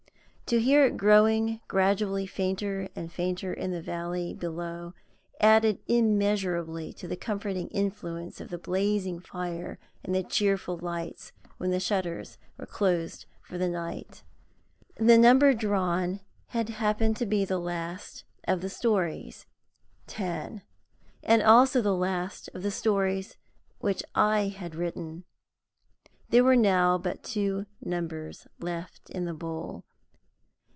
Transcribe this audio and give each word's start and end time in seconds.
To 0.47 0.59
hear 0.59 0.83
it 0.83 0.97
growing 0.97 1.61
gradually 1.69 2.25
fainter 2.27 2.89
and 2.93 3.09
fainter 3.09 3.53
in 3.53 3.71
the 3.71 3.81
valley 3.81 4.33
below 4.33 4.91
added 5.39 5.79
immeasurably 5.87 6.91
to 6.91 7.07
the 7.07 7.15
comforting 7.15 7.69
influence 7.69 8.41
of 8.41 8.49
the 8.49 8.57
blazing 8.57 9.21
fire 9.21 9.79
and 10.03 10.13
the 10.13 10.23
cheerful 10.23 10.77
lights 10.77 11.31
when 11.57 11.71
the 11.71 11.79
shutters 11.79 12.37
were 12.57 12.65
closed 12.65 13.27
for 13.41 13.57
the 13.57 13.69
night. 13.69 14.25
The 14.97 15.17
number 15.17 15.53
drawn 15.53 16.19
happened 16.49 17.15
to 17.15 17.25
be 17.25 17.45
the 17.45 17.57
last 17.57 18.25
of 18.45 18.59
the 18.59 18.67
series 18.69 19.45
Ten 20.05 20.63
and 21.23 21.41
the 21.41 21.45
last 21.45 21.77
also 21.77 22.51
of 22.57 22.61
the 22.63 22.71
stories 22.71 23.37
which 23.79 24.03
I 24.15 24.49
had 24.49 24.75
written. 24.75 25.23
There 26.27 26.43
were 26.43 26.57
now 26.57 26.97
but 26.97 27.23
two 27.23 27.67
numbers 27.79 28.47
left 28.59 29.09
in 29.09 29.23
the 29.23 29.33
bowl. 29.33 29.85